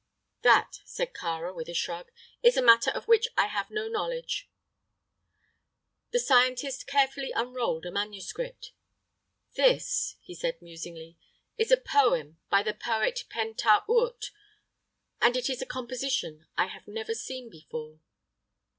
[0.41, 2.11] "That," said Kāra, with a shrug,
[2.41, 4.49] "is a matter of which I have no knowledge."
[6.09, 8.71] The scientist carefully unrolled a manuscript.
[9.53, 11.19] "This," he said, musingly,
[11.55, 14.31] "is a poem by the poet Pen ta urt.
[15.21, 17.99] And it is a composition I have never seen before."